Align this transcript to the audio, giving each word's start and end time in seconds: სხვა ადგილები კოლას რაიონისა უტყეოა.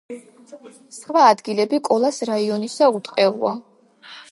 სხვა 0.99 1.25
ადგილები 1.33 1.81
კოლას 1.89 2.19
რაიონისა 2.31 2.91
უტყეოა. 2.99 3.55